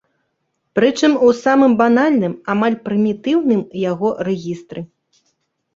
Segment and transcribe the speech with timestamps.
[0.77, 3.61] Прычым у самым банальным, амаль прымітыўным
[3.91, 4.81] яго рэгістры.